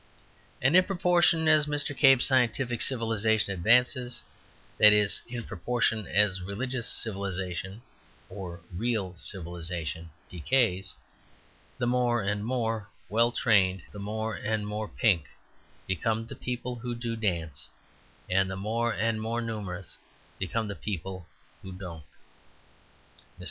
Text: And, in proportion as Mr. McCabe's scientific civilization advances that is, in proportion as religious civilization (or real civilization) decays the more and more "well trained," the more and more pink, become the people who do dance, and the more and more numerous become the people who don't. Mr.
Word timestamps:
And, 0.63 0.75
in 0.75 0.83
proportion 0.85 1.47
as 1.47 1.67
Mr. 1.67 1.95
McCabe's 1.95 2.25
scientific 2.25 2.81
civilization 2.81 3.53
advances 3.53 4.23
that 4.79 4.93
is, 4.93 5.21
in 5.27 5.43
proportion 5.43 6.07
as 6.07 6.41
religious 6.41 6.89
civilization 6.89 7.83
(or 8.27 8.61
real 8.73 9.13
civilization) 9.13 10.09
decays 10.27 10.95
the 11.77 11.85
more 11.85 12.19
and 12.23 12.43
more 12.43 12.89
"well 13.09 13.31
trained," 13.31 13.83
the 13.91 13.99
more 13.99 14.33
and 14.33 14.65
more 14.65 14.87
pink, 14.87 15.27
become 15.85 16.25
the 16.25 16.35
people 16.35 16.77
who 16.77 16.95
do 16.95 17.15
dance, 17.15 17.69
and 18.27 18.49
the 18.49 18.57
more 18.57 18.91
and 18.91 19.21
more 19.21 19.39
numerous 19.39 19.97
become 20.39 20.67
the 20.67 20.73
people 20.73 21.27
who 21.61 21.71
don't. 21.71 22.03
Mr. 23.29 23.39